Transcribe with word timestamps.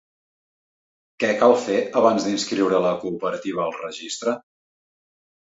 Què 1.23 1.29
cal 1.43 1.53
fer 1.65 1.75
abans 2.01 2.25
d'inscriure 2.29 2.81
la 2.87 2.95
cooperativa 3.05 3.63
al 3.67 3.77
registre? 3.83 4.35